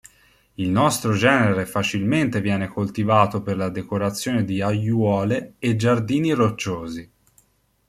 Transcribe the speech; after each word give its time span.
Il 0.55 0.67
nostro 0.69 1.13
genere 1.13 1.67
facilmente 1.67 2.41
viene 2.41 2.67
coltivato 2.67 3.43
per 3.43 3.55
la 3.55 3.69
decorazione 3.69 4.43
di 4.43 4.59
aiuole 4.59 5.53
e 5.59 5.75
giardini 5.75 6.31
rocciosi. 6.31 7.11